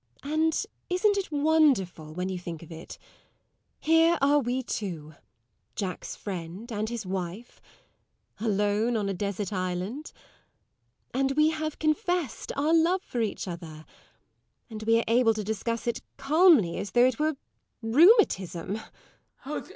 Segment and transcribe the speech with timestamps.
[0.23, 2.97] And isn't it wonderful, when you think of it
[3.77, 5.13] here are we two,
[5.75, 7.61] Jack's friend and his wife,
[8.39, 10.11] alone on a desert island
[11.13, 13.85] and we have confessed our love for each other,
[14.71, 17.35] and we are able to discuss it as calmly as though it were
[17.83, 18.79] rheumatism!